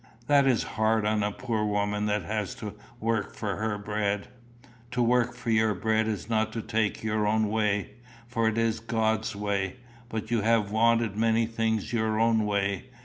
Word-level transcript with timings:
"That 0.25 0.47
is 0.47 0.63
hard 0.63 1.05
on 1.05 1.21
a 1.21 1.31
poor 1.31 1.63
woman 1.63 2.07
that 2.07 2.23
has 2.23 2.55
to 2.55 2.73
work 2.99 3.35
for 3.35 3.57
her 3.57 3.77
bread." 3.77 4.29
"To 4.93 5.03
work 5.03 5.35
for 5.35 5.51
your 5.51 5.75
bread 5.75 6.07
is 6.07 6.27
not 6.27 6.51
to 6.53 6.63
take 6.63 7.03
your 7.03 7.27
own 7.27 7.49
way, 7.49 7.91
for 8.27 8.47
it 8.47 8.57
is 8.57 8.79
God's 8.79 9.35
way. 9.35 9.75
But 10.09 10.31
you 10.31 10.41
have 10.41 10.71
wanted 10.71 11.15
many 11.15 11.45
things 11.45 11.93
your 11.93 12.19
own 12.19 12.47
way. 12.47 12.89